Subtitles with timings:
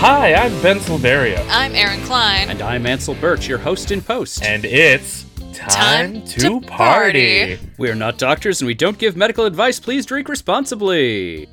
[0.00, 2.48] Hi, I'm Ben Silveria, I'm Aaron Klein.
[2.50, 4.42] And I'm Ansel Birch, your host in post.
[4.44, 7.56] and it's time, Time to, to party.
[7.56, 7.58] party.
[7.78, 9.80] we are not doctors and we don't give medical advice.
[9.80, 11.48] Please drink responsibly.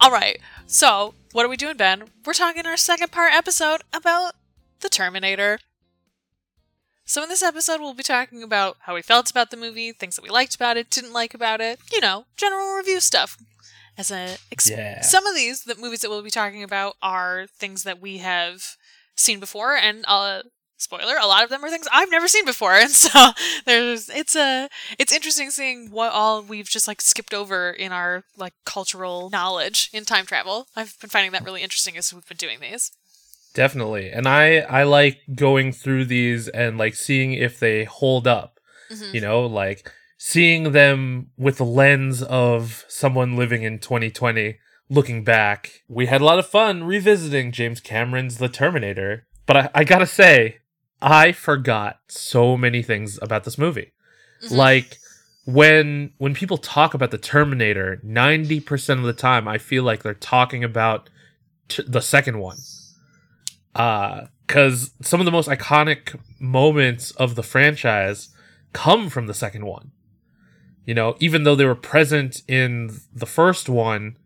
[0.00, 0.38] All right.
[0.66, 2.04] So, what are we doing, Ben?
[2.24, 4.34] We're talking our second part episode about
[4.80, 5.58] the Terminator.
[7.04, 10.14] So, in this episode, we'll be talking about how we felt about the movie, things
[10.16, 13.36] that we liked about it, didn't like about it, you know, general review stuff.
[13.98, 15.02] As a ex- Yeah.
[15.02, 18.76] some of these the movies that we'll be talking about are things that we have
[19.16, 20.42] seen before, and uh,
[20.76, 23.30] spoiler, a lot of them are things I've never seen before, and so
[23.66, 28.22] there's it's a it's interesting seeing what all we've just like skipped over in our
[28.36, 30.68] like cultural knowledge in time travel.
[30.76, 32.92] I've been finding that really interesting as we've been doing these.
[33.54, 34.10] Definitely.
[34.10, 38.60] And I I like going through these and like seeing if they hold up.
[38.92, 39.14] Mhm.
[39.14, 44.58] You know, like seeing them with the lens of someone living in 2020
[44.90, 45.82] looking back.
[45.88, 50.06] We had a lot of fun revisiting James Cameron's The Terminator, but I, I gotta
[50.06, 50.58] say,
[51.00, 53.92] I forgot so many things about this movie.
[54.44, 54.56] Mhm.
[54.56, 54.98] Like
[55.44, 60.14] when when people talk about the Terminator, 90% of the time I feel like they're
[60.14, 61.08] talking about
[61.68, 62.58] t- the second one.
[63.74, 68.30] Uh cuz some of the most iconic moments of the franchise
[68.72, 69.92] come from the second one.
[70.88, 74.16] You know, even though they were present in the first one,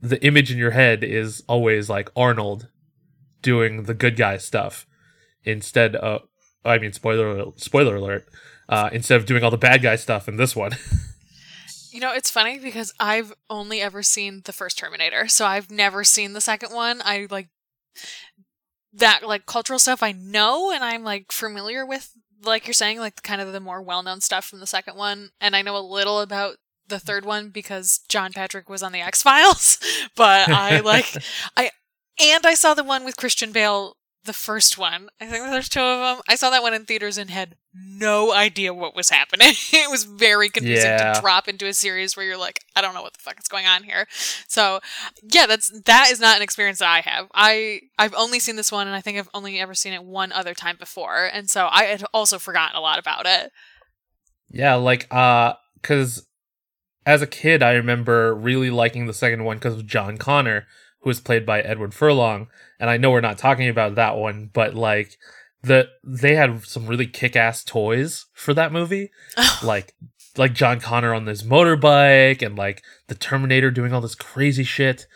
[0.00, 2.68] the image in your head is always like Arnold
[3.42, 4.86] doing the good guy stuff
[5.44, 6.22] instead of
[6.64, 8.26] I mean spoiler spoiler alert
[8.70, 10.72] uh, instead of doing all the bad guy stuff in this one.
[11.92, 16.04] You know, it's funny because I've only ever seen the first Terminator, so I've never
[16.04, 17.02] seen the second one.
[17.04, 17.48] I like
[18.92, 22.12] that like cultural stuff I know and I'm like familiar with
[22.42, 25.54] like you're saying like kind of the more well-known stuff from the second one and
[25.54, 26.56] I know a little about
[26.90, 29.78] the third one because John Patrick was on the X-Files,
[30.16, 31.06] but I like
[31.56, 31.70] I
[32.20, 35.08] and I saw the one with Christian Bale the first one.
[35.20, 36.22] I think there's two of them.
[36.28, 39.48] I saw that one in theaters and had no idea what was happening.
[39.72, 41.14] it was very confusing Yeah.
[41.14, 43.48] to drop into a series where you're like, I don't know what the fuck is
[43.48, 44.06] going on here.
[44.46, 44.80] So,
[45.22, 47.28] yeah, that's that is not an experience that I have.
[47.32, 50.32] I I've only seen this one and I think I've only ever seen it one
[50.32, 51.24] other time before.
[51.32, 53.52] And so I had also forgotten a lot about it.
[54.50, 56.26] yeah, like uh cuz
[57.06, 60.66] as a kid I remember really liking the second one cuz of John Connor
[61.00, 64.50] who was played by Edward Furlong and I know we're not talking about that one
[64.52, 65.18] but like
[65.62, 69.10] the they had some really kick-ass toys for that movie.
[69.62, 69.94] Like
[70.36, 75.06] like John Connor on this motorbike and like the Terminator doing all this crazy shit.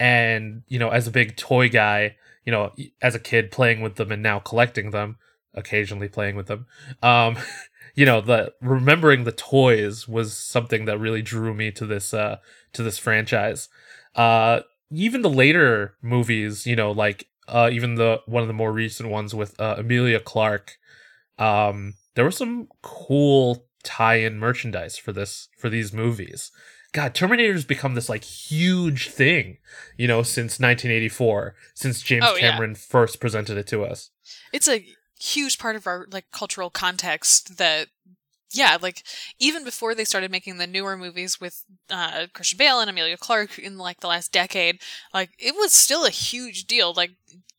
[0.00, 3.96] And you know as a big toy guy you know as a kid playing with
[3.96, 5.16] them and now collecting them
[5.54, 6.66] occasionally playing with them
[7.02, 7.36] um
[7.94, 12.38] you know the remembering the toys was something that really drew me to this uh
[12.72, 13.68] to this franchise.
[14.16, 14.60] Uh
[14.92, 19.08] even the later movies you know like uh even the one of the more recent
[19.08, 20.76] ones with uh, Emilia Clarke
[21.38, 26.52] um there was some cool tie-in merchandise for this for these movies
[26.92, 29.58] god terminator's become this like huge thing
[29.96, 32.50] you know since 1984 since james Oh, yeah.
[32.52, 34.10] cameron first presented it to us
[34.52, 34.86] it's a
[35.18, 37.88] huge part of our like cultural context that
[38.52, 39.02] yeah like
[39.38, 43.58] even before they started making the newer movies with uh christian bale and emilia clarke
[43.58, 44.78] in like the last decade
[45.14, 46.92] like it was still a huge deal.
[46.92, 47.12] Like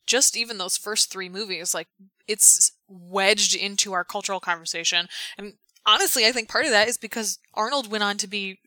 [0.06, 1.88] just even those first three movies like
[2.28, 5.08] it's wedged into our cultural conversation.
[5.38, 5.54] And
[5.86, 8.60] honestly i think part of that is because arnold went on to be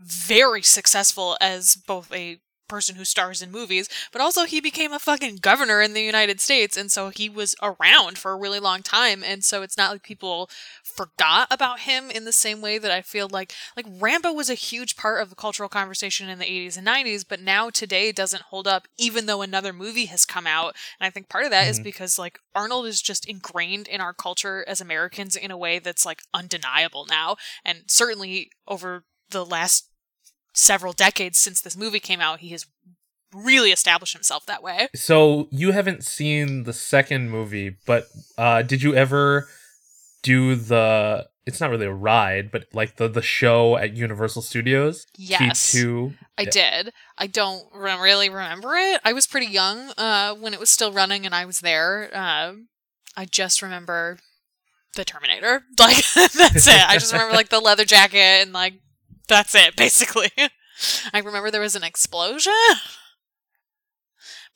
[0.00, 2.38] very successful as both a
[2.70, 6.40] person who stars in movies, but also he became a fucking governor in the United
[6.40, 9.90] States, and so he was around for a really long time, and so it's not
[9.92, 10.48] like people
[10.82, 14.54] forgot about him in the same way that I feel like like Rambo was a
[14.54, 18.42] huge part of the cultural conversation in the 80s and 90s, but now today doesn't
[18.44, 20.76] hold up even though another movie has come out.
[21.00, 21.84] And I think part of that is Mhm.
[21.84, 26.06] because like Arnold is just ingrained in our culture as Americans in a way that's
[26.06, 29.88] like undeniable now, and certainly over the last
[30.52, 32.66] several decades since this movie came out, he has
[33.32, 34.88] really established himself that way.
[34.94, 38.06] so you haven't seen the second movie but
[38.36, 39.46] uh did you ever
[40.24, 45.06] do the it's not really a ride but like the the show at universal studios
[45.16, 46.50] Yes, t2 I yeah.
[46.50, 46.92] did.
[47.18, 49.00] I don't re- really remember it.
[49.04, 52.10] I was pretty young uh, when it was still running, and I was there.
[52.14, 52.54] Uh,
[53.14, 54.18] I just remember
[54.96, 55.64] the Terminator.
[55.78, 56.88] Like that's it.
[56.88, 58.74] I just remember like the leather jacket and like
[59.30, 60.30] that's it basically.
[61.12, 62.52] I remember there was an explosion.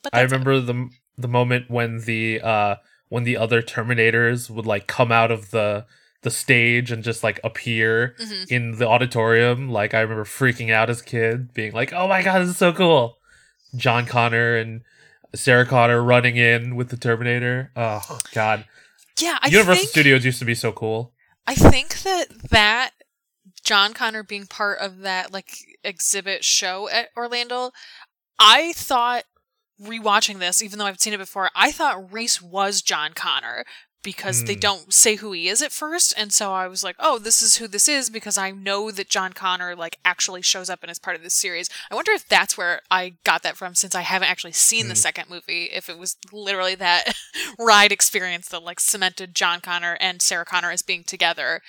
[0.02, 0.34] But I that's it.
[0.34, 2.76] remember the the moment when the uh
[3.08, 5.86] when the other Terminators would like come out of the
[6.22, 8.50] the stage and just like appear Mhm.
[8.50, 9.68] in the auditorium.
[9.70, 12.56] Like I remember freaking out as a kid, being like, "Oh my god, this is
[12.56, 13.18] so cool!"
[13.76, 14.82] John Connor and
[15.34, 17.70] Sarah Connor running in with the Terminator.
[17.76, 18.64] Oh God,
[19.18, 21.12] Yeah, I Universal Studios used to be so cool.
[21.46, 22.92] I think that that
[23.64, 27.72] John Connor being part of that like exhibit show at Orlando,
[28.38, 29.24] I thought
[29.80, 33.64] rewatching this, even though I've seen it before, I thought Reese was John Connor
[34.02, 34.60] because they Hmm.
[34.60, 37.56] don't say who he is at first, and so I was like, oh, this is
[37.56, 40.98] who this is because I know that John Connor like actually shows up and is
[40.98, 41.70] part of this series.
[41.90, 44.94] I wonder if that's where I got that from, since I haven't actually seen the
[44.94, 44.98] Hmm.
[44.98, 45.70] second movie.
[45.72, 47.14] If it was literally that
[47.58, 51.62] ride experience that like cemented John Connor and Sarah Connor as being together,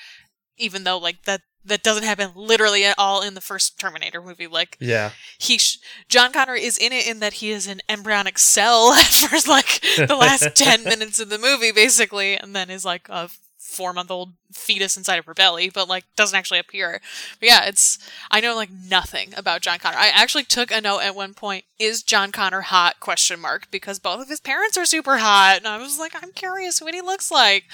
[0.57, 4.47] even though like that that doesn't happen literally at all in the first Terminator movie.
[4.47, 5.79] Like Yeah, he, sh-
[6.09, 10.17] John Connor is in it in that he is an embryonic cell for like the
[10.19, 13.29] last ten minutes of the movie, basically, and then is like a
[13.75, 17.01] four month old fetus inside of her belly, but like doesn't actually appear.
[17.39, 17.99] But yeah, it's
[18.31, 19.97] I know like nothing about John Connor.
[19.97, 22.99] I actually took a note at one point: Is John Connor hot?
[22.99, 26.31] Question mark because both of his parents are super hot, and I was like, I'm
[26.31, 27.65] curious what he looks like.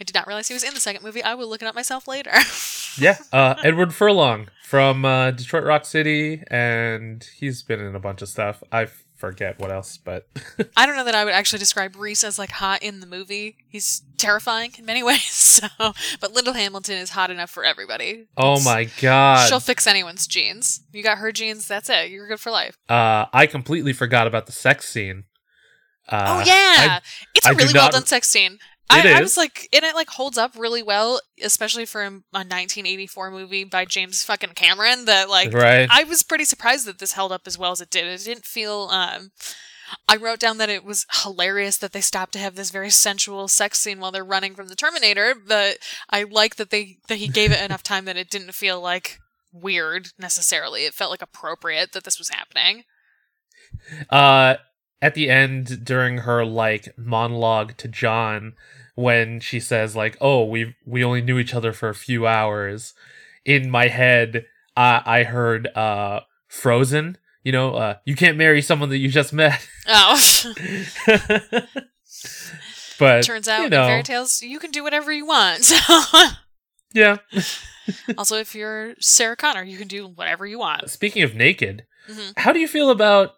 [0.00, 1.22] I did not realize he was in the second movie.
[1.22, 2.32] I will look it up myself later.
[2.98, 3.18] yeah.
[3.32, 8.28] Uh, Edward Furlong from uh, Detroit Rock City, and he's been in a bunch of
[8.28, 8.62] stuff.
[8.72, 8.86] I
[9.22, 10.26] forget what else, but
[10.76, 13.56] I don't know that I would actually describe Reese as like hot in the movie.
[13.68, 15.22] He's terrifying in many ways.
[15.22, 15.68] So,
[16.20, 18.26] but Linda Hamilton is hot enough for everybody.
[18.36, 20.80] oh It's- my god, She'll fix anyone's jeans.
[20.92, 22.10] You got her jeans, that's it.
[22.10, 22.76] You're good for life.
[22.88, 25.24] uh, I completely forgot about the sex scene.
[26.08, 26.98] Uh, oh yeah,
[27.34, 28.58] it's a I really well done sex scene.
[28.90, 33.30] I, I was like, and it like holds up really well, especially for a 1984
[33.30, 35.06] movie by James fucking Cameron.
[35.06, 35.88] That like right.
[35.90, 38.06] I was pretty surprised that this held up as well as it did.
[38.06, 38.88] It didn't feel.
[38.90, 39.30] Um,
[40.08, 43.48] I wrote down that it was hilarious that they stopped to have this very sensual
[43.48, 45.78] sex scene while they're running from the Terminator, but
[46.10, 49.18] I like that they that he gave it enough time that it didn't feel like
[49.52, 50.84] weird necessarily.
[50.84, 52.84] It felt like appropriate that this was happening.
[54.10, 54.56] uh
[55.02, 58.54] at the end during her like monologue to John
[58.94, 62.94] when she says like oh we we only knew each other for a few hours
[63.44, 64.46] in my head
[64.76, 69.32] I I heard uh frozen you know uh you can't marry someone that you just
[69.32, 70.16] met Oh,
[72.98, 75.64] but turns out you in know, fairy tales you can do whatever you want.
[75.72, 76.28] So
[76.94, 77.16] yeah
[78.18, 80.90] also, if you're Sarah Connor, you can do whatever you want.
[80.90, 82.32] speaking of naked Mhm.
[82.36, 83.34] how do you feel about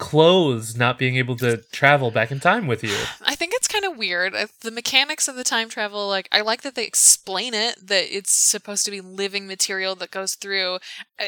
[0.00, 3.84] clothes not being able to travel back in time with you I think it's kind
[3.84, 4.34] of weird.
[4.62, 8.32] The mechanics of the time travel, like, I like that they explain it, that it's
[8.32, 10.78] supposed to be living material that goes through,
[11.18, 11.26] uh,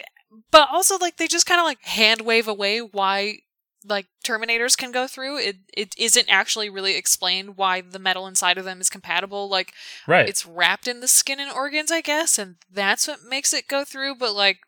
[0.50, 3.38] but also, like, they just kind of, like, hand wave away why,
[3.84, 5.38] like, Terminators can go through.
[5.38, 9.48] It, it isn't actually really explained why the metal inside of them is compatible.
[9.48, 9.72] Like,
[10.06, 13.68] right it's wrapped in the skin and organs, I guess, and that's what makes it
[13.68, 14.58] go through, but, like,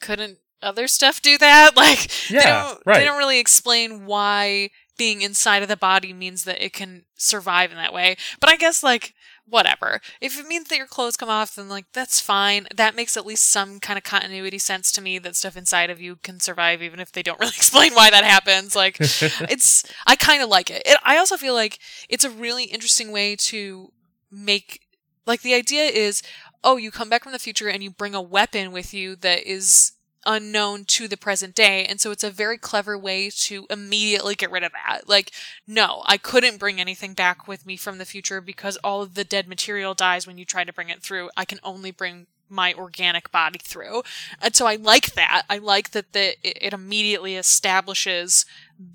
[0.00, 1.72] couldn't other stuff do that?
[1.82, 6.12] Like, they yeah don't right they don't really explain why being inside of the body
[6.12, 8.16] means that it can survive in that way.
[8.40, 9.14] But I guess like
[9.46, 10.00] whatever.
[10.20, 12.66] If it means that your clothes come off, then like that's fine.
[12.74, 16.00] That makes at least some kind of continuity sense to me that stuff inside of
[16.00, 18.76] you can survive even if they don't really explain why that happens.
[18.76, 20.82] Like it's I kind of like it.
[20.86, 20.98] it.
[21.02, 21.78] I also feel like
[22.08, 23.92] it's a really interesting way to
[24.30, 24.80] make
[25.26, 26.22] like the idea is
[26.64, 29.46] oh you come back from the future and you bring a weapon with you that
[29.46, 29.92] is
[30.26, 34.50] unknown to the present day and so it's a very clever way to immediately get
[34.50, 35.08] rid of that.
[35.08, 35.32] Like
[35.66, 39.24] no i couldn't bring anything back with me from the future because all of the
[39.24, 41.30] dead material dies when you try to bring it through.
[41.36, 44.02] I can only bring my organic body through.
[44.40, 45.44] And so i like that.
[45.48, 48.44] I like that the, it, immediately establishes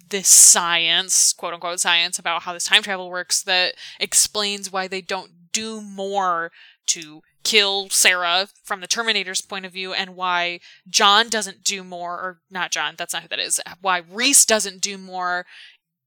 [0.10, 5.02] this science quote unquote science about how this time travel works that explains why they
[5.02, 6.52] don't do more
[6.86, 12.14] to kill Sarah from the Terminator's point of view and why John doesn't do more
[12.14, 15.46] or not John that's not who that is why Reese doesn't do more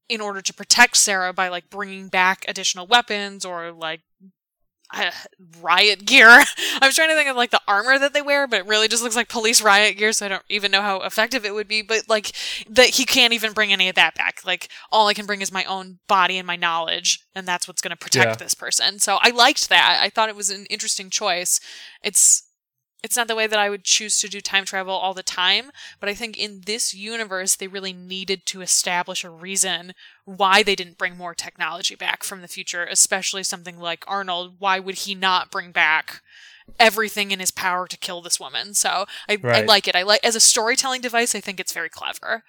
[0.07, 4.01] in order to protect Sarah by like bringing back additional weapons or like
[4.93, 5.11] uh,
[5.61, 6.27] riot gear.
[6.81, 8.87] I was trying to think of like the armor that they wear, but it really
[8.87, 11.67] just looks like police riot gear, so I don't even know how effective it would
[11.67, 11.81] be.
[11.81, 12.31] But like
[12.69, 14.41] that he can't even bring any of that back.
[14.45, 17.81] Like all I can bring is my own body and my knowledge, and that's what's
[17.81, 18.35] going to protect Yeah.
[18.35, 18.99] this person.
[18.99, 19.99] So I liked that.
[20.01, 21.59] I thought it was an interesting choice.
[22.03, 22.43] It's
[23.03, 25.71] it's not the way that I would choose to do time travel all the time,
[25.99, 29.93] but I think in this universe they really needed to establish a reason
[30.25, 34.55] why they didn't bring more technology back from the future, especially something like Arnold.
[34.59, 36.21] Why would he not bring back
[36.79, 38.73] everything in his power to kill this woman?
[38.73, 39.95] So I, I like it.
[39.95, 41.33] I like as a storytelling device.
[41.33, 42.43] I think it's very clever.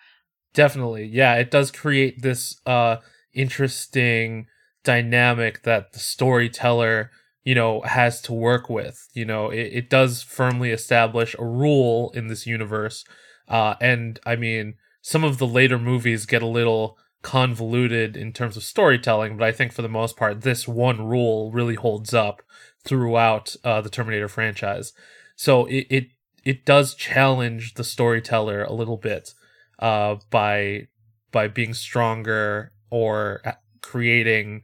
[0.54, 1.06] Definitely.
[1.06, 2.96] Yeah, it does create this uh
[3.32, 4.46] interesting
[4.84, 7.10] dynamic that the storyteller,
[7.44, 9.08] you know, has to work with.
[9.14, 13.04] You know, it, it does firmly establish a rule in this universe.
[13.48, 18.56] Uh and I mean, some of the later movies get a little convoluted in terms
[18.56, 22.42] of storytelling, but I think for the most part, this one rule really holds up
[22.84, 24.92] throughout uh, the Terminator franchise.
[25.36, 26.06] So it, it
[26.44, 29.34] it does challenge the storyteller a little bit
[29.78, 30.88] uh, by
[31.30, 33.40] by being stronger or
[33.80, 34.62] creating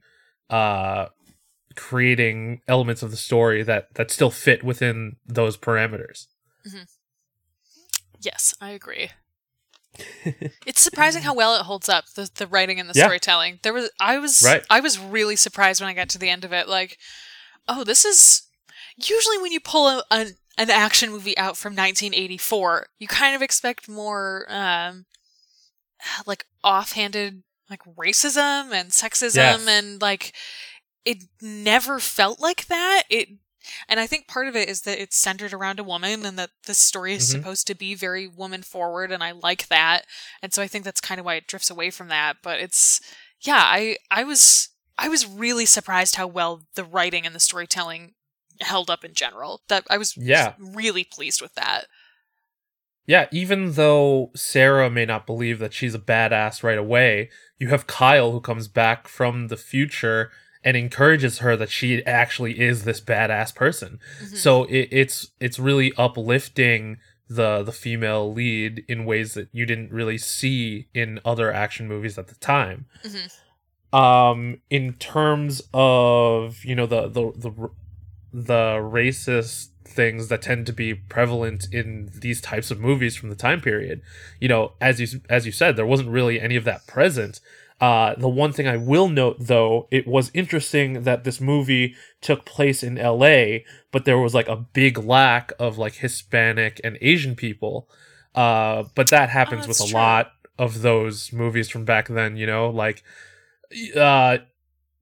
[0.51, 1.07] uh,
[1.79, 6.27] creating elements of the story that that still fit within those parameters.
[6.67, 6.83] Mm-hmm.
[8.21, 9.11] Yes, I agree.
[10.67, 13.05] it's surprising how well it holds up the the writing and the Yeah.
[13.05, 13.61] storytelling.
[13.63, 14.63] There was I was Right.
[14.71, 16.69] I was really surprised when I got to the end of it.
[16.69, 16.99] Like,
[17.67, 18.43] oh, this is
[18.97, 23.43] usually when you pull a, an an action movie out from 1984, you kind of
[23.43, 25.07] expect more um
[26.27, 29.67] like offhanded like racism and sexism Yes.
[29.69, 30.33] and like
[31.09, 33.05] it never felt like that.
[33.09, 33.29] It
[33.89, 36.51] and I think part of it is that it's centered around a woman and that
[36.67, 37.33] the story is Mhm.
[37.33, 40.07] supposed to be very woman forward and I like that.
[40.43, 43.01] And so I think that's kind of why it drifts away from that, but it's
[43.41, 48.15] yeah, I I was I was really surprised how well the writing and the storytelling
[48.61, 49.63] held up in general.
[49.69, 50.55] That I was Yeah.
[50.59, 51.87] really pleased with that.
[53.07, 57.87] Yeah, even though Sarah may not believe that she's a badass right away, you have
[57.87, 60.31] Kyle who comes back from the future
[60.65, 63.99] and encourages her that she actually is this badass person.
[64.23, 64.37] Mhm.
[64.37, 66.99] So it, it's it's really uplifting
[67.29, 72.19] the the female lead in ways that you didn't really see in other action movies
[72.19, 72.87] at the time.
[73.05, 73.97] Mhm.
[73.97, 77.71] Um, in terms of you know the the the
[78.33, 83.35] the racist things that tend to be prevalent in these types of movies from the
[83.35, 84.03] time period,
[84.39, 87.41] you know, as you as you said, there wasn't really any of that present.
[87.81, 92.45] Uh, the one thing I will note, though, it was interesting that this movie took
[92.45, 97.37] place in L.A., but there was like a big lack of like Hispanic and Asian
[97.37, 97.89] people.
[98.35, 99.95] Uh, but that happens with Oh, that's a true.
[99.95, 102.37] lot of those movies from back then.
[102.37, 103.03] You know, like
[103.97, 104.39] uh,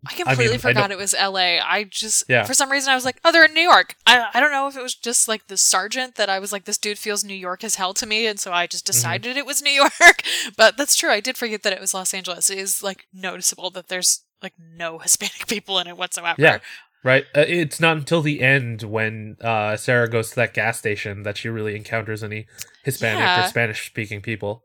[0.08, 1.58] I completely I forgot don't- it was LA.
[1.60, 2.44] I just Yeah.
[2.44, 3.96] for some reason I was like, oh, they're in New York.
[4.06, 6.64] I I don't know if it was just like the sergeant that I was like,
[6.64, 8.92] this dude feels New York as hell to me, and so I just Mm-hmm.
[8.92, 9.92] decided it was New York.
[10.56, 11.10] But that's true.
[11.10, 12.50] I did forget that it was Los Angeles.
[12.50, 16.40] It is like noticeable that there's like no Hispanic people in it whatsoever.
[16.40, 16.58] Yeah.
[17.02, 17.24] Right.
[17.36, 21.36] Uh, it's not until the end when uh, Sarah goes to that gas station that
[21.36, 22.46] she really encounters any
[22.84, 23.44] Hispanic Yeah.
[23.44, 24.62] or Spanish speaking people.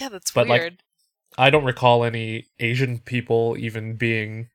[0.00, 0.74] Yeah, that's But, like.
[1.38, 4.48] I don't recall any Asian people even being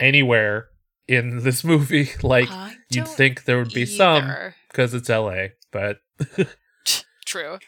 [0.00, 0.68] anywhere
[1.06, 2.10] in this movie.
[2.22, 2.48] Like
[2.90, 4.30] you'd think there would be some
[4.68, 5.98] because it's LA, but
[7.26, 7.58] True.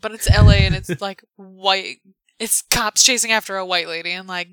[0.00, 1.96] But it's LA and it's like white.
[2.38, 4.48] It's cops chasing after a white lady, and like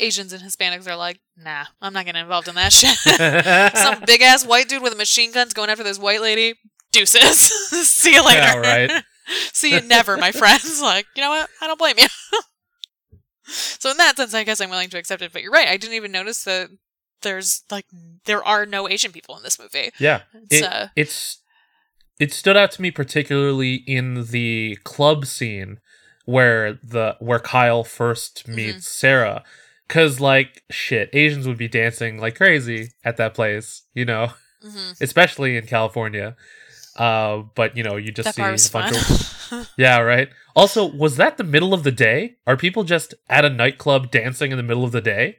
[0.00, 2.96] Asians and Hispanics are like, nah, I'm not getting involved in that shit.
[3.76, 6.54] Some big ass white dude with a machine gun's going after this white lady.
[6.90, 7.38] Deuces.
[7.88, 8.40] See you later.
[8.40, 9.04] Yeah, right.
[9.52, 10.80] See you never, my friends.
[10.80, 11.48] Like, you know what?
[11.60, 12.06] I don't blame you.
[13.78, 15.32] so in that sense, I guess I'm willing to accept it.
[15.32, 15.68] But you're right.
[15.68, 16.70] I didn't even notice that
[17.22, 17.86] there's like
[18.26, 19.90] there are no Asian people in this movie.
[19.98, 21.38] yeah, It's it, uh, it's
[22.20, 25.78] it stood out to me particularly in the club scene
[26.26, 28.54] where the where Kyle 1st Mm-hmm.
[28.54, 29.42] meets Sarah
[29.88, 34.32] cuz like shit Asians would be dancing like crazy at that place you know
[34.64, 34.94] mhm.
[35.00, 36.36] especially in California
[36.96, 39.60] uh but you know you just that see a bunch fun.
[39.60, 43.44] of yeah right also was that the middle of the day are people just at
[43.44, 45.36] a nightclub dancing in the middle of the day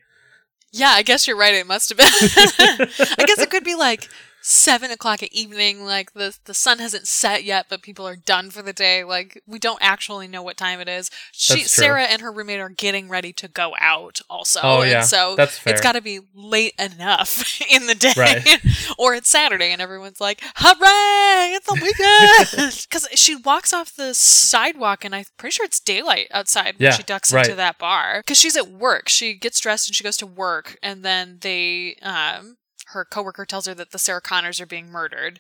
[0.71, 1.53] Yeah, I guess you're right.
[1.53, 2.07] It must have been.
[3.17, 4.07] I guess it could be like
[4.41, 5.84] seven o'clock at evening.
[5.86, 9.03] Like the the sun hasn't set yet, but people are done for the day.
[9.03, 11.10] Like we don't actually know what time it is.
[11.31, 11.63] She.
[11.63, 14.19] Sarah and her roommate are getting ready to go out.
[14.29, 15.01] Also, Oh, and yeah.
[15.01, 15.74] so That's fair.
[15.74, 18.48] it's got to be late enough in the day, Right.
[18.98, 21.55] or it's Saturday and everyone's like, "Hooray!
[21.55, 26.27] It's the weekend!" Because she walks off the sidewalk and I'm pretty sure it's daylight
[26.31, 27.46] outside when Yeah, she ducks right.
[27.46, 29.10] into that bar because she's at work.
[29.10, 32.58] She gets dressed and she goes to work, and then they, um,
[32.93, 35.39] her coworker tells her that the Sarah Connors are being murdered.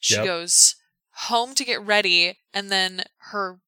[0.00, 0.24] She Yep.
[0.24, 0.76] goes
[1.12, 3.60] home to get ready, and then her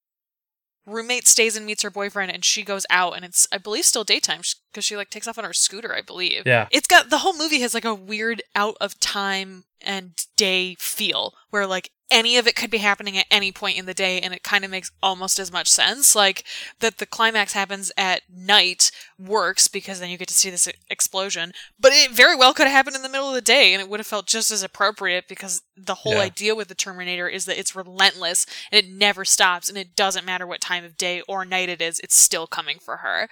[0.85, 4.03] roommate stays and meets her boyfriend, and she goes out, and it's I believe still
[4.03, 6.45] daytime because she like takes off on her scooter, I believe.
[6.45, 10.75] yeah It's got the whole movie has like a weird out of time and day
[10.79, 14.19] feel where like any of it could be happening at any point in the day
[14.19, 16.43] and it kind of makes almost as much sense like
[16.79, 21.53] that the climax happens at night works because then you get to see this explosion
[21.79, 23.89] but it very well could have happened in the middle of the day and it
[23.89, 26.19] would have felt just as appropriate because the whole Yeah.
[26.19, 30.25] idea with the terminator is that it's relentless and it never stops and it doesn't
[30.25, 33.29] matter what time of day or night it is it's still coming for her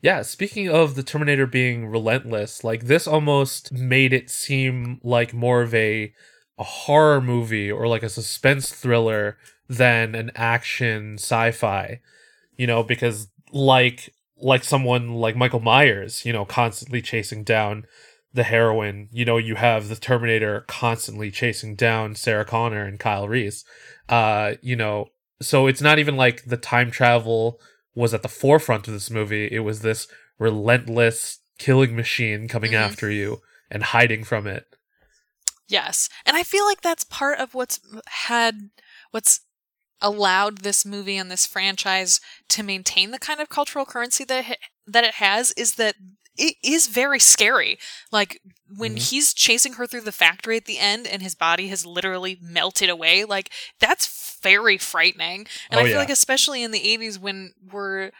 [0.00, 5.62] Yeah, speaking of the Terminator being relentless, like this almost made it seem like more
[5.62, 6.12] of a
[6.58, 12.00] a horror movie or like a suspense thriller than an action sci-fi.
[12.56, 17.86] You know, because like like someone like Michael Myers, you know, constantly chasing down
[18.34, 19.08] the heroine.
[19.12, 23.64] You know, you have the Terminator constantly chasing down Sarah Connor and Kyle Reese.
[24.08, 25.08] Uh, you know,
[25.40, 27.60] so it's not even like the time travel
[27.94, 29.48] was at the forefront of this movie.
[29.50, 32.76] It was this relentless killing machine coming Mhm.
[32.80, 34.66] after you and hiding from it.
[35.72, 36.08] Yes.
[36.26, 37.80] And I feel like that's part of what's
[38.26, 38.70] had
[39.10, 39.40] what's
[40.00, 44.58] allowed this movie and this franchise to maintain the kind of cultural currency that it,
[44.86, 45.94] that it has is that
[46.36, 47.78] it is very scary.
[48.10, 48.40] Like
[48.76, 49.10] when Mhm.
[49.10, 52.88] he's chasing her through the factory at the end and his body has literally melted
[52.90, 53.50] away, like
[53.80, 55.46] that's very frightening.
[55.70, 55.98] And Oh, I feel yeah.
[55.98, 58.12] like especially in the 80s when we're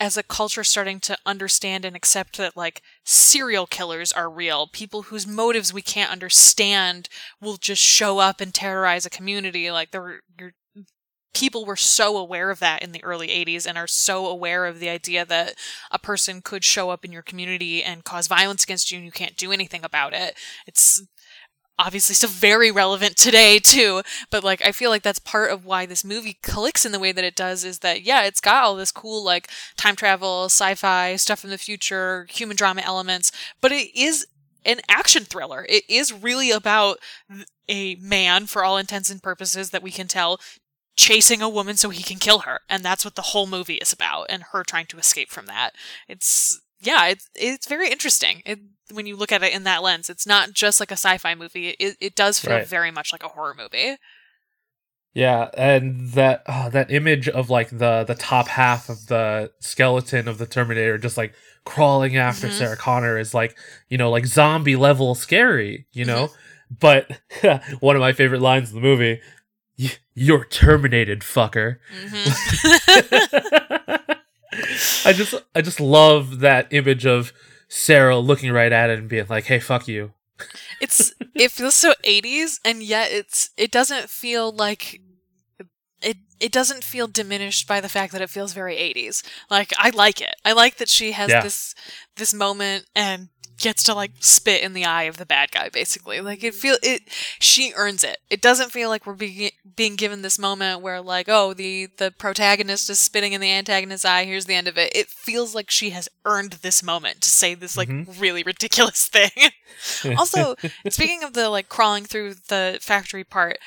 [0.00, 4.68] as a culture starting to understand and accept that like serial killers are real.
[4.68, 7.08] People whose motives we can't understand
[7.40, 9.70] will just show up and terrorize a community.
[9.70, 10.20] Like there were
[11.34, 14.80] people were so aware of that in the early 80s and are so aware of
[14.80, 15.54] the idea that
[15.90, 19.12] a person could show up in your community and cause violence against you and you
[19.12, 20.34] can't do anything about it.
[20.66, 21.02] It's
[21.78, 25.86] obviously still very relevant today too but like i feel like that's part of why
[25.86, 28.74] this movie clicks in the way that it does is that yeah it's got all
[28.74, 33.30] this cool like time travel sci-fi stuff in the future human drama elements
[33.60, 34.26] but it is
[34.64, 35.66] an action thriller.
[35.68, 36.98] It is really about
[37.68, 40.40] a man for all intents and purposes that we can tell
[40.96, 43.92] chasing a woman so he can kill her and that's what the whole movie is
[43.92, 45.70] about and her trying to escape from that.
[46.08, 48.42] It's yeah it's it's very interesting.
[48.44, 48.60] It,
[48.92, 51.70] when you look at it in that lens it's not just like a sci-fi movie
[51.78, 52.66] it, it does feel Right.
[52.66, 53.96] very much like a horror movie
[55.14, 60.28] Yeah, and that oh, that image of like the the top half of the skeleton
[60.28, 62.52] of the Terminator just like crawling after Mhm.
[62.52, 63.56] Sarah Connor is like
[63.88, 66.26] you know like zombie level scary, you know.
[66.28, 66.34] Mm-hmm.
[66.80, 67.20] But
[67.80, 69.20] one of my favorite lines in the movie,
[70.14, 72.28] "You're terminated, fucker." hmm
[75.04, 77.32] I just I just love that image of
[77.68, 80.12] Sarah looking right at it and being like, "Hey, fuck you."
[80.80, 85.00] it's it feels so 80s and yet it's it doesn't feel like
[86.00, 89.90] it it doesn't feel diminished by the fact that it feels very 80s like i
[89.90, 91.42] like it i like that she has Yeah.
[91.42, 91.74] this
[92.16, 96.20] this moment and gets to like spit in the eye of the bad guy basically
[96.20, 97.02] like it feel it
[97.40, 101.28] she earns it it doesn't feel like we're being being given this moment where like
[101.28, 104.90] oh the the protagonist is spitting in the antagonist's eye here's the end of it
[104.94, 108.20] it feels like she has earned this moment to say this like Mhm.
[108.20, 109.30] really ridiculous thing
[110.16, 110.54] also,
[110.88, 113.58] speaking of the like crawling through the factory part,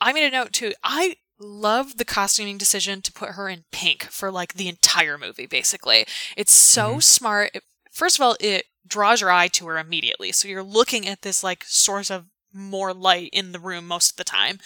[0.00, 0.72] I made a note too.
[0.82, 5.46] I love the costuming decision to put her in pink for like the entire movie,
[5.46, 6.06] basically.
[6.36, 7.02] It's so Mhm.
[7.02, 7.50] smart.
[7.54, 10.32] It, first of all, it draws your eye to her immediately.
[10.32, 14.16] So you're looking at this like source of more light in the room most of
[14.16, 14.58] the time.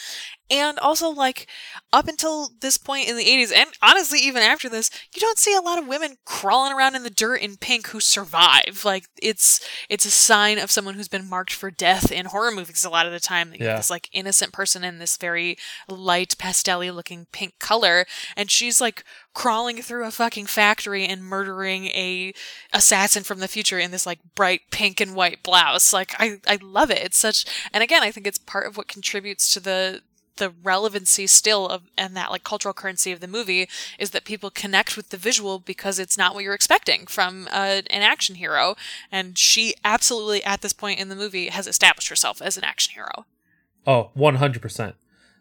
[0.51, 1.47] And also, like,
[1.95, 5.55] up until this point in the 80s, and honestly, even after this, you don't see
[5.55, 8.83] a lot of women crawling around in the dirt in pink who survive.
[8.85, 12.85] Like, it's it's a sign of someone who's been marked for death in horror movies
[12.85, 13.51] a lot of the time.
[13.51, 13.77] That Yeah.
[13.77, 15.57] this like innocent person in this very
[15.89, 18.05] light pastel looking pink color,
[18.37, 19.05] and she's like
[19.35, 22.33] crawling through a fucking factory and murdering a
[22.73, 25.93] assassin from the future in this like bright pink and white blouse.
[25.93, 26.99] Like I I love it.
[27.03, 30.03] It's such and again I think it's part of what contributes to the
[30.37, 33.69] the relevancy still of and that like cultural currency of the movie
[33.99, 37.83] is that people connect with the visual because it's not what you're expecting from uh,
[37.91, 38.75] an action hero
[39.11, 42.95] and she absolutely at this point in the movie has established herself as an action
[42.95, 43.27] hero
[43.87, 44.95] Oh, 100%.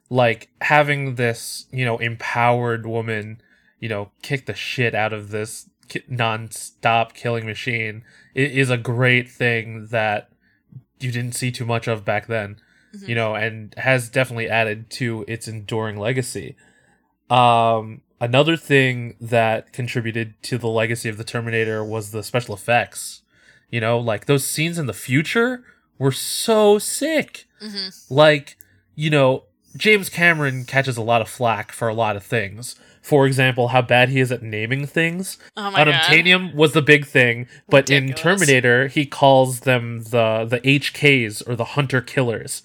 [0.09, 3.41] Like having this, you know, empowered woman,
[3.81, 5.67] you know, kick the shit out of this
[6.07, 10.29] non-stop killing machine is a great thing that
[11.01, 12.55] you didn't see too much of back then,
[12.95, 13.07] Mhm.
[13.09, 16.55] you know, and has definitely added to its enduring legacy.
[17.29, 23.21] Um another thing that contributed to the legacy of the Terminator was the special effects.
[23.69, 25.63] You know, like those scenes in the future
[25.97, 28.57] were so sick hmm like
[28.95, 29.43] you know
[29.77, 33.81] james cameron catches a lot of flack for a lot of things for example how
[33.81, 35.37] bad he is at naming things.
[35.57, 36.53] Oh my god.
[36.55, 41.65] was the big thing but in terminator he calls them the the hks or the
[41.65, 42.61] hunter killers.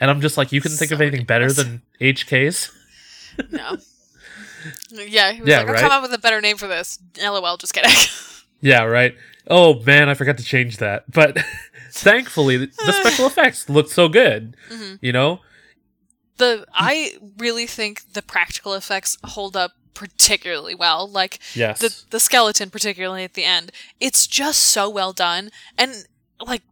[0.00, 2.70] And i'm just like you couldn't think of anything better than hks
[3.50, 3.76] no.
[4.90, 5.80] Yeah he was Yeah, like i'll right?
[5.80, 6.98] come up with a better name for this.
[7.20, 7.90] Lol just kidding.
[8.60, 9.14] Yeah right?
[9.46, 11.10] Oh man i forgot to change that.
[11.10, 11.38] But
[11.92, 15.40] thankfully the special effects looked so good hmm you know?
[16.38, 21.80] The i really think the practical effects hold up particularly well like yes.
[21.80, 23.72] the the skeleton particularly at the end.
[23.98, 26.06] It's just so well done and
[26.40, 26.62] like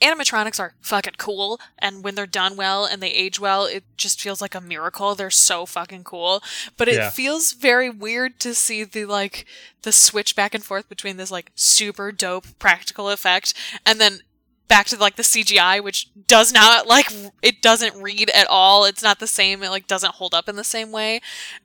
[0.00, 4.20] animatronics are fucking cool and when they're done well and they age well it just
[4.20, 5.14] feels like a miracle.
[5.14, 6.42] They're so fucking cool.
[6.76, 7.10] But it Yeah.
[7.10, 9.46] feels very weird to see the like
[9.82, 13.54] the switch back and forth between this like super dope practical effect
[13.86, 14.20] and then
[14.68, 18.84] back to like the CGI which does not like it doesn't read at all.
[18.84, 19.62] It's not the same.
[19.62, 21.20] It like doesn't hold up in the same way.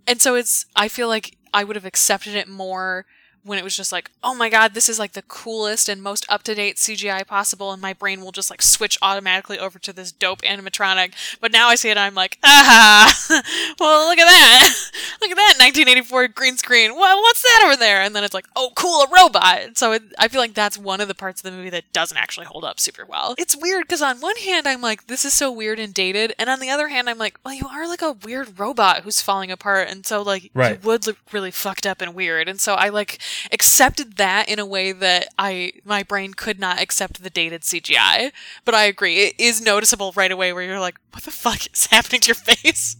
[0.08, 3.06] And so it's I feel like I would have accepted it more
[3.44, 6.26] when it was just like, oh my god, this is like the coolest and most
[6.30, 9.94] up to date CGI possible, and my brain will just like switch automatically over to
[9.94, 11.14] this dope animatronic.
[11.42, 13.14] But now I see it, and I'm like, ah,
[13.80, 14.74] well, look at that,
[15.22, 16.96] look at that 1984 green screen.
[16.96, 18.02] What, what's that over there?
[18.02, 19.60] And then it's like, oh, cool, a robot.
[19.62, 21.92] And so it, I feel like that's one of the parts of the movie that
[21.94, 23.36] doesn't actually hold up super well.
[23.38, 26.50] It's weird because on one hand, I'm like, this is so weird and dated, and
[26.50, 29.52] on the other hand, I'm like, well, you are like a weird robot who's falling
[29.52, 30.80] apart, and so like Right.
[30.82, 32.48] you would look really fucked up and weird.
[32.48, 33.20] And so I like
[33.52, 38.32] accepted that in a way that I my brain could not accept the dated CGI.
[38.66, 41.86] But I agree, it is noticeable right away where you're like, what the fuck is
[41.92, 42.98] happening to your face?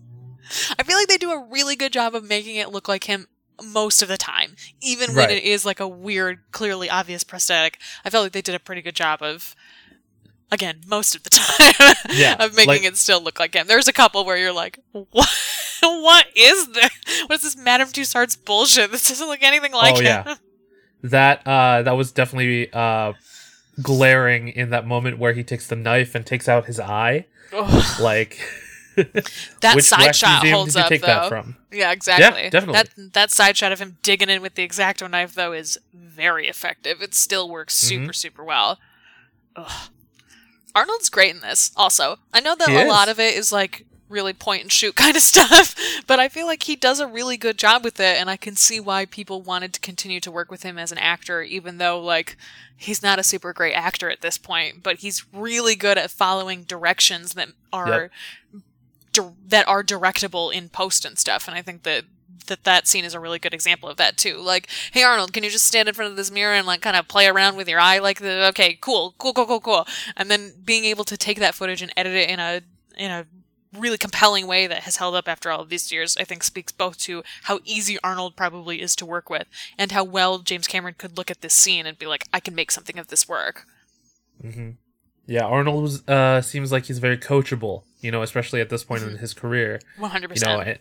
[0.78, 3.28] I feel like they do a really good job of making it look like him
[3.64, 5.38] most of the time, even when Right.
[5.38, 7.80] it is like a weird, clearly obvious prosthetic.
[8.04, 9.56] I felt like they did a pretty good job of.
[10.54, 13.66] Again, most of the time, Yeah, of making like- it still look like him.
[13.68, 15.30] There's a couple where you're like, "What?
[15.82, 16.92] what is this?
[17.26, 18.92] What is this Madame Tussauds bullshit?
[18.92, 20.36] This doesn't look anything like Oh, him." yeah.
[21.04, 23.14] that uh that was definitely uh
[23.82, 28.00] glaring in that moment where he takes the knife and takes out his eye Ugh.
[28.00, 28.40] like
[28.96, 30.98] that which side shot holds up though.
[31.00, 32.50] that from Yeah, exactly.
[32.52, 32.74] definitely.
[32.96, 36.48] That that side shot of him digging in with the exacto knife though is very
[36.48, 37.02] effective.
[37.02, 38.04] It still works Mm-hmm.
[38.04, 38.78] super super well.
[39.56, 39.90] Ugh.
[40.76, 41.72] Arnold's great in this.
[41.76, 42.90] Also, I know that He a is.
[42.90, 45.76] lot of it is like really point and shoot kind of stuff,
[46.08, 48.56] but I feel like he does a really good job with it, and I can
[48.56, 52.00] see why people wanted to continue to work with him as an actor, even though
[52.00, 52.38] like
[52.76, 56.64] he's not a super great actor at this point, but he's really good at following
[56.64, 58.10] directions that are
[59.14, 62.04] dir- that are directable in post and stuff and i think that
[62.48, 64.38] that that scene is a really good example of that too.
[64.38, 66.96] Like hey arnold can you just stand in front of this mirror and like kind
[66.98, 69.88] of play around with your eye like the okay cool cool cool cool cool.
[70.18, 72.62] And then being able to take that footage and edit it in a
[72.98, 73.26] in a
[73.76, 76.72] really compelling way that has held up after all of these years i think speaks
[76.72, 79.48] both to how easy arnold probably is to work with
[79.80, 82.54] and how well james cameron could look at this scene and be like i can
[82.54, 83.66] make something of this work.
[84.42, 84.72] Hmm
[85.26, 89.02] yeah arnold was uh seems like he's very coachable you know especially at this point
[89.02, 89.12] Mm-hmm.
[89.14, 89.80] in his career.
[89.98, 90.76] 100% you know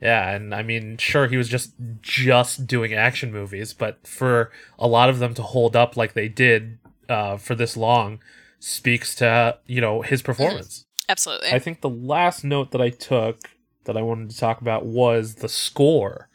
[0.00, 4.88] yeah and i mean sure he was just just doing action movies but for a
[4.88, 6.78] lot of them to hold up like they did
[7.08, 8.18] uh for this long
[8.64, 10.86] speaks to you know his performance.
[11.08, 11.50] Absolutely.
[11.50, 13.50] I think the last note that I took
[13.84, 16.30] that I wanted to talk about was the score.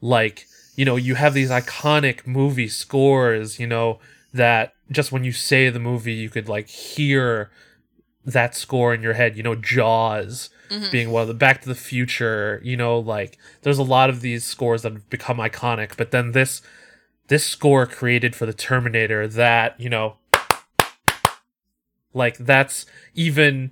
[0.00, 3.98] Like, you know, you have these iconic movie scores, you know,
[4.32, 7.50] that just when you say the movie, you could like hear
[8.26, 9.36] that score in your head.
[9.36, 10.90] You know, Jaws Mhm.
[10.90, 12.60] being one of the Back to the Future.
[12.64, 16.32] You know, like there's a lot of these scores that have become iconic, but then
[16.32, 16.60] this
[17.28, 20.16] this score created for the Terminator that you know,
[22.12, 23.70] like that's even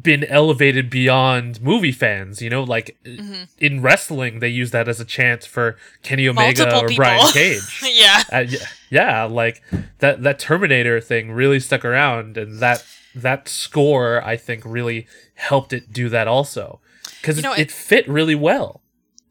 [0.00, 2.40] been elevated beyond movie fans.
[2.40, 3.48] You know, like Mhm.
[3.58, 7.04] in wrestling, they use that as a chant for Kenny Omega Multiple or people.
[7.04, 7.82] Brian Cage.
[7.92, 8.58] yeah uh, yeah,
[8.90, 9.62] yeah, like
[9.98, 15.72] that that Terminator thing really stuck around, and that that score I think really helped
[15.72, 16.80] it do that also
[17.20, 18.82] because You know, it, it- it fit really well.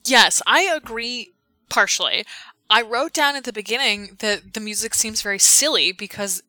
[0.05, 1.31] Yes, I agree
[1.69, 2.25] partially.
[2.69, 6.41] I wrote down at the beginning that the music seems very silly because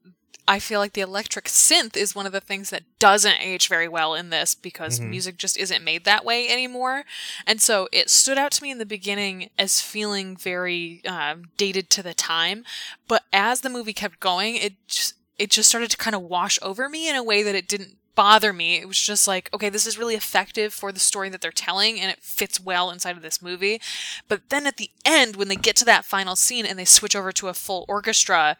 [0.48, 3.86] I feel like the electric synth is one of the things that doesn't age very
[3.88, 5.08] well in this because Mhm.
[5.10, 7.04] music just isn't made that way anymore.
[7.46, 11.88] And so it stood out to me in the beginning as feeling very um, dated
[11.90, 12.64] to the time.
[13.06, 16.58] But as the movie kept going, it just it just started to kind of wash
[16.60, 18.76] over me in a way that it didn't bother me.
[18.76, 21.98] It was just like, okay, this is really effective for the story that they're telling
[21.98, 23.80] and it fits well inside of this movie.
[24.28, 27.16] But then at the end, when they get to that final scene and they switch
[27.16, 28.58] over to a full orchestra,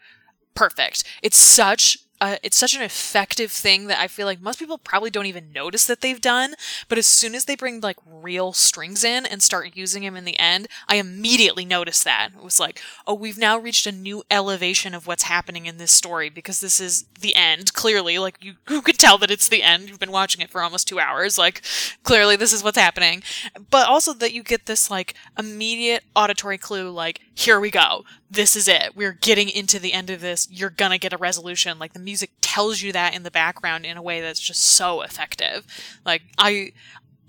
[0.55, 1.03] perfect.
[1.21, 5.09] It's such uh, it's such an effective thing that I feel like most people probably
[5.09, 6.53] don't even notice that they've done.
[6.87, 10.23] But as soon as they bring like real strings in and start using them in
[10.23, 12.29] the end, I immediately noticed that.
[12.37, 15.91] It was like, oh, we've now reached a new elevation of what's happening in this
[15.91, 17.73] story because this is the end.
[17.73, 19.89] Clearly, like you, you could tell that it's the end.
[19.89, 21.39] You've been watching it for almost two hours.
[21.39, 21.63] Like,
[22.03, 23.23] clearly, this is what's happening.
[23.71, 28.05] But also that you get this like immediate auditory clue, like, here we go.
[28.31, 28.95] This is it.
[28.95, 30.47] We're getting into the end of this.
[30.49, 31.77] You're gonna get a resolution.
[31.77, 35.01] Like the music tells you that in the background in a way that's just so
[35.01, 35.65] effective.
[36.05, 36.71] Like I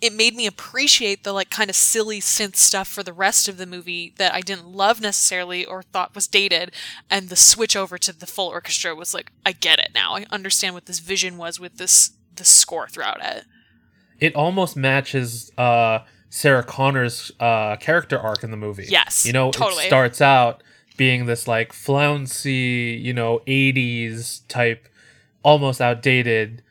[0.00, 3.56] it made me appreciate the like kind of silly synth stuff for the rest of
[3.56, 6.72] the movie that I didn't love necessarily or thought was dated.
[7.08, 10.14] And the switch over to the full orchestra was like, I get it now.
[10.14, 13.44] I understand what this vision was with this the score throughout it.
[14.18, 18.86] It almost matches uh, Sarah Connor's uh, character arc in the movie.
[18.88, 19.84] Yes, you know, totally.
[19.84, 20.62] it starts out
[20.96, 24.88] being this like flouncy, you know, '80s type,
[25.42, 26.62] almost outdated,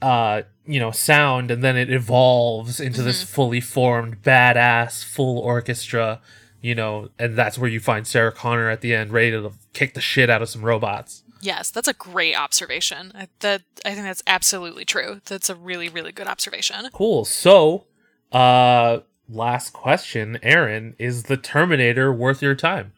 [0.00, 3.06] uh, you know, sound, and then it evolves into Mm-hmm.
[3.06, 6.20] this fully formed, badass, full orchestra.
[6.60, 9.94] You know, and that's where you find Sarah Connor at the end, ready to kick
[9.94, 11.24] the shit out of some robots.
[11.40, 13.10] Yes, that's a great observation.
[13.16, 15.20] I, that I think that's absolutely true.
[15.24, 16.88] That's a really really good observation.
[16.92, 17.24] Cool.
[17.24, 17.86] So,
[18.30, 22.92] uh, last question, Aaron, is the Terminator worth your time?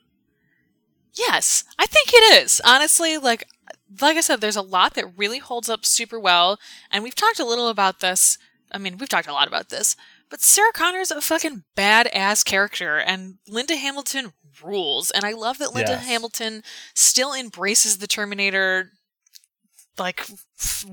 [1.15, 2.61] Yes, I think it is.
[2.65, 3.45] Honestly, like
[4.01, 6.59] like I said, there's a lot that really holds up super well,
[6.91, 8.39] and we've talked a little about this.
[8.73, 9.95] I mean, we've talked a lot about this,
[10.29, 15.11] but Sarah Connor's a fucking badass character, and Linda Hamilton rules.
[15.11, 16.07] And I love that Linda Yes.
[16.07, 16.63] Hamilton
[16.95, 18.91] still embraces the Terminator
[19.99, 20.27] like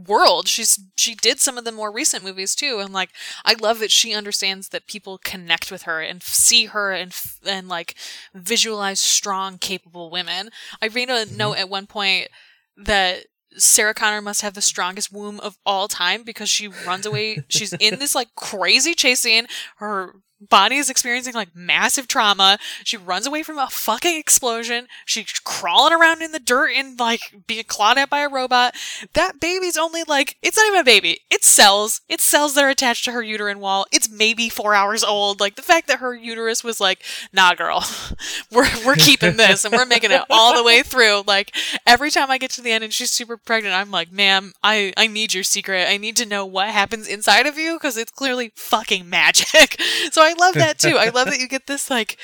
[0.08, 0.48] world.
[0.48, 3.10] She's she did some of the more recent movies too, and like
[3.46, 7.68] I love that she understands that people connect with her and see her and and
[7.68, 7.96] like
[8.34, 10.50] visualize strong, capable women.
[10.82, 12.30] I read a note at one point
[12.78, 13.26] that
[13.58, 17.44] Sarah Connor must have the strongest womb of all time because she runs away.
[17.50, 19.48] She's in this like crazy chase scene.
[19.78, 20.16] Her
[20.50, 22.58] body is experiencing like massive trauma.
[22.84, 24.88] She runs away from a fucking explosion.
[25.06, 28.76] She's crawling around in the dirt and like being clawed at by a robot.
[29.14, 31.20] That baby's only like, it's not even a baby.
[31.30, 32.02] It's cells.
[32.10, 33.86] It's cells that are attached to her uterine wall.
[33.92, 35.40] It's maybe four hours old.
[35.40, 37.84] Like the fact that her uterus was like, nah, girl,
[38.52, 41.24] we're, we're keeping this and we're making it all the way through.
[41.28, 44.54] Like every time I get to the end and she's super pregnant, I'm like, ma'am,
[44.64, 45.88] I, I need your secret.
[45.88, 49.80] I need to know what happens inside of you because it's clearly fucking magic.
[50.12, 50.98] So I love that too.
[50.98, 52.18] I love that you get this like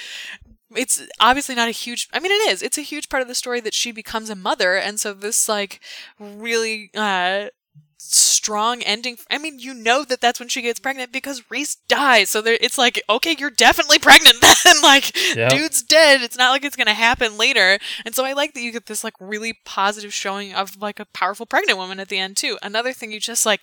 [0.75, 2.61] it's obviously not a huge I mean it is.
[2.61, 5.47] It's a huge part of the story that she becomes a mother and so this
[5.47, 5.79] like
[6.19, 7.47] really uh
[7.99, 12.29] strong ending i mean you know that that's when she gets pregnant because reese dies
[12.29, 15.49] so there it's like okay you're definitely pregnant then like Yep.
[15.51, 18.71] dude's dead it's not like it's gonna happen later and so i like that you
[18.71, 22.37] get this like really positive showing of like a powerful pregnant woman at the end
[22.37, 23.61] too another thing you just like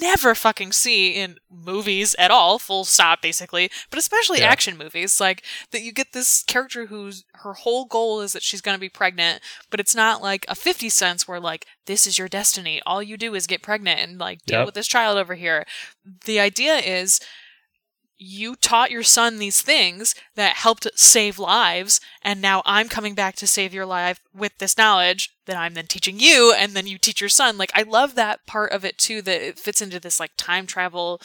[0.00, 4.48] never fucking see in movies at all full stop basically but especially Yeah.
[4.48, 8.60] action movies like that you get this character who's her whole goal is that she's
[8.60, 12.18] going to be pregnant but it's not like a 50 cents where like this is
[12.18, 14.66] your destiny all you do is get pregnant and like deal Yep.
[14.66, 15.64] with this child over here
[16.24, 17.20] the idea is
[18.18, 23.34] you taught your son these things that helped save lives and now i'm coming back
[23.36, 26.98] to save your life with this knowledge that i'm then teaching you and then you
[26.98, 27.58] teach your son.
[27.58, 30.66] Like i love that part of it too that it fits into this like time
[30.66, 31.20] travel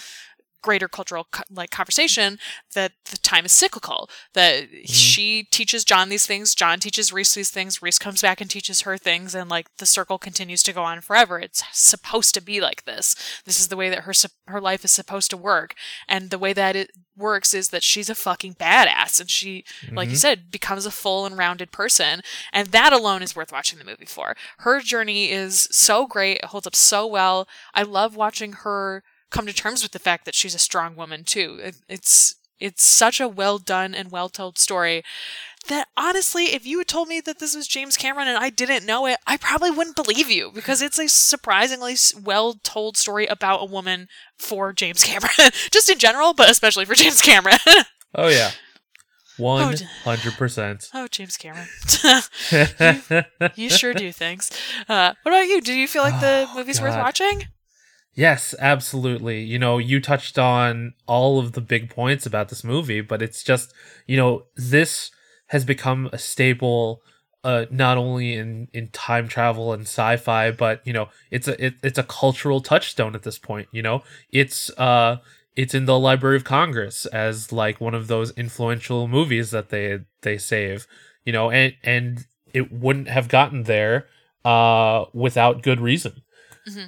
[0.62, 2.38] greater cultural co- like conversation
[2.76, 7.50] that the time is cyclical that she teaches john these things john teaches reese these
[7.50, 10.84] things reese comes back and teaches her things and like the circle continues to go
[10.84, 11.40] on forever.
[11.40, 13.16] It's supposed to be like this.
[13.46, 14.14] This is the way that her
[14.48, 15.74] her life is supposed to work
[16.08, 20.10] and the way that it works is that she's a fucking badass and she like
[20.10, 20.20] you Mhm.
[20.20, 22.22] said becomes a full and rounded person
[22.54, 24.36] and that alone is worth watching the movie for.
[24.60, 27.48] Her journey is so great it holds up so well.
[27.74, 31.24] I love watching her come to terms with the fact that she's a strong woman
[31.24, 31.60] too.
[31.62, 35.04] It, it's it's such a well done and well told story
[35.68, 38.86] that honestly if you had told me that this was james cameron and i didn't
[38.86, 43.62] know it i probably wouldn't believe you because it's a surprisingly well told story about
[43.62, 45.32] a woman for james cameron.
[45.72, 47.58] Just in general but especially for james cameron.
[48.14, 48.52] Oh yeah,
[50.04, 50.90] hundred percent.
[50.94, 51.68] oh james cameron.
[53.56, 54.52] You sure do thanks.
[54.90, 55.62] Uh, what about you?
[55.62, 57.48] Do you feel like the Oh, movie's worth watching
[58.14, 59.42] Yes, absolutely.
[59.42, 63.42] You know, you touched on all of the big points about this movie, but it's
[63.44, 63.74] just,
[64.06, 65.12] you know, this
[65.48, 67.02] has become a staple
[67.44, 71.74] uh not only in in time travel and sci-fi, but you know, it's a it,
[71.84, 74.04] it's a cultural touchstone at this point, you know.
[74.32, 75.18] It's uh
[75.56, 80.00] it's in the Library of Congress as like one of those influential movies that they
[80.22, 80.86] they save,
[81.26, 84.08] you know, and and it wouldn't have gotten there
[84.44, 86.22] uh without good reason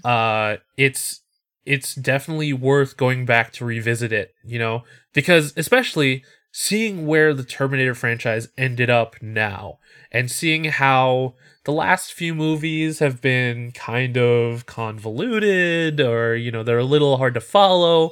[0.03, 1.21] uh it's
[1.65, 4.83] it's definitely worth going back to revisit it you know?
[5.13, 9.79] Because especially seeing where the terminator franchise ended up now
[10.11, 11.33] and seeing how
[11.65, 17.17] the last few movies have been kind of convoluted or you know they're a little
[17.17, 18.11] hard to follow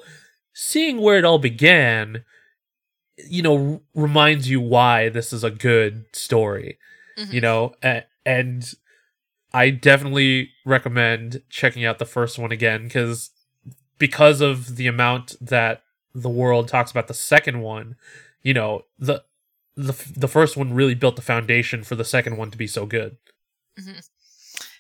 [0.54, 2.24] seeing where it all began
[3.30, 6.78] you know reminds you why this is a good story
[7.18, 7.34] Mhm.
[7.34, 7.74] you know?
[8.26, 8.64] And
[9.54, 13.32] i definitely recommend checking out the first one again because
[14.02, 15.84] because of the amount that
[16.16, 17.96] the world talks about the second one,
[18.42, 19.24] you know, the
[19.76, 22.88] the the first one really built the foundation for the second one to be so
[22.88, 23.18] good.
[23.80, 24.00] Mm-hmm.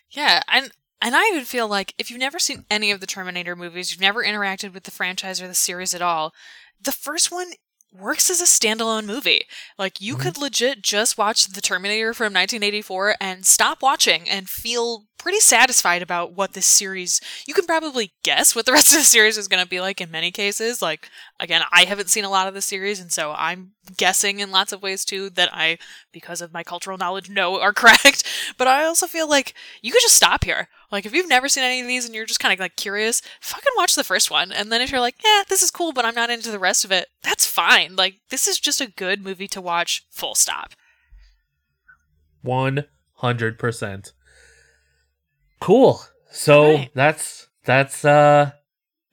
[0.09, 3.55] Yeah, and and I even feel like if you've never seen any of the Terminator
[3.55, 6.33] movies, you've never interacted with the franchise or the series at all,
[6.81, 7.51] the first one
[7.91, 9.41] works as a standalone movie.
[9.77, 10.21] Like you Mhm.
[10.21, 16.01] could legit just watch The Terminator from 1984 and stop watching and feel pretty satisfied
[16.01, 17.21] about what this series.
[17.45, 19.99] You can probably guess what the rest of the series is going to be like
[20.01, 20.81] in many cases.
[20.81, 24.51] Like again, I haven't seen a lot of the series and so I'm guessing in
[24.51, 25.77] lots of ways too that I
[26.11, 28.23] because of my cultural knowledge know are correct.
[28.57, 30.69] But I also feel like you could just stop here.
[30.91, 33.21] Like if you've never seen any of these and you're just kind of like curious,
[33.39, 34.51] fucking watch the first one.
[34.51, 36.83] And then if you're like, yeah, this is cool, but I'm not into the rest
[36.83, 37.95] of it, that's fine.
[37.95, 40.05] Like this is just a good movie to watch.
[40.09, 40.73] Full stop.
[42.41, 44.13] One hundred percent.
[45.59, 46.01] Cool.
[46.31, 46.91] So Alright.
[46.95, 48.51] that's that's uh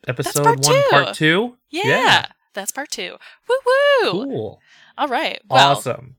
[0.07, 0.83] episode part one, two.
[0.91, 1.57] part two.
[1.71, 3.17] Yeah, that's part two.
[3.49, 4.11] Woo woo!
[4.11, 4.61] Cool.
[4.97, 5.41] All right.
[5.49, 6.17] Well, awesome.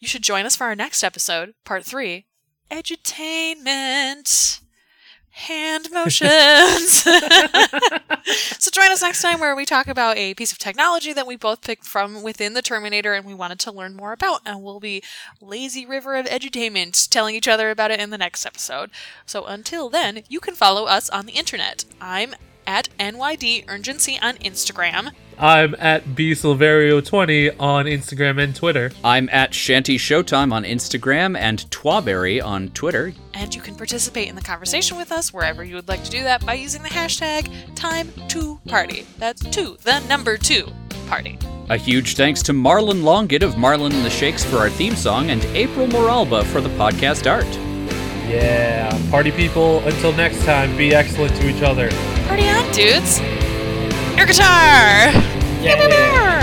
[0.00, 2.26] you should join us for our next episode, part three,
[2.70, 4.61] edutainment.
[5.34, 6.92] Hand motions.
[8.58, 11.36] so join us next time where we talk about a piece of technology that we
[11.36, 14.42] both picked from within the Terminator and we wanted to learn more about.
[14.44, 15.02] And we'll be
[15.40, 18.90] lazy river of edutainment telling each other about it in the next episode.
[19.24, 21.86] So until then, you can follow us on the internet.
[21.98, 22.34] I'm
[22.66, 25.12] at NYD Urgency on Instagram.
[25.42, 28.92] I'm at B Silverio20 on Instagram and Twitter.
[29.02, 33.12] I'm at Shanty Showtime on Instagram and Twaberry on Twitter.
[33.34, 36.22] And you can participate in the conversation with us wherever you would like to do
[36.22, 39.04] that by using the hashtag time2party.
[39.18, 40.68] That's two, the number two
[41.08, 41.40] party.
[41.70, 45.30] A huge thanks to Marlon Longit of Marlon and the Shakes for our theme song
[45.30, 47.46] and April Moralba for the podcast art.
[48.28, 48.96] Yeah.
[49.10, 51.90] Party people, until next time, be excellent to each other.
[52.28, 53.20] Party on, dudes!
[54.22, 55.10] Air guitar!
[55.62, 56.41] Yeah.